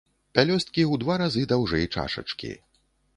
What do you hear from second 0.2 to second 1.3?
Пялёсткі ў два